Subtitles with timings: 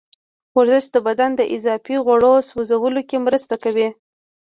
[0.57, 3.87] ورزش د بدن د اضافي غوړو سوځولو کې مرسته کوي.